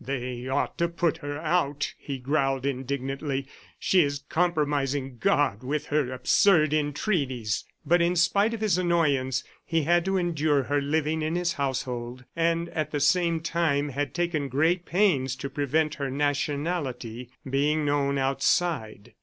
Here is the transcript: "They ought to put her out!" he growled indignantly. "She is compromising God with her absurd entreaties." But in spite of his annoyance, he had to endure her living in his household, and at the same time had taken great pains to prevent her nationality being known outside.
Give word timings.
"They 0.03 0.47
ought 0.47 0.79
to 0.79 0.87
put 0.89 1.17
her 1.17 1.37
out!" 1.37 1.93
he 1.95 2.17
growled 2.17 2.65
indignantly. 2.65 3.45
"She 3.77 4.01
is 4.01 4.23
compromising 4.29 5.17
God 5.19 5.61
with 5.61 5.85
her 5.93 6.11
absurd 6.11 6.73
entreaties." 6.73 7.65
But 7.85 8.01
in 8.01 8.15
spite 8.15 8.55
of 8.55 8.61
his 8.61 8.79
annoyance, 8.79 9.43
he 9.63 9.83
had 9.83 10.03
to 10.05 10.17
endure 10.17 10.63
her 10.63 10.81
living 10.81 11.21
in 11.21 11.35
his 11.35 11.53
household, 11.53 12.25
and 12.35 12.69
at 12.69 12.89
the 12.89 12.99
same 12.99 13.41
time 13.41 13.89
had 13.89 14.15
taken 14.15 14.49
great 14.49 14.87
pains 14.87 15.35
to 15.35 15.51
prevent 15.51 15.93
her 16.01 16.09
nationality 16.09 17.29
being 17.47 17.85
known 17.85 18.17
outside. 18.17 19.13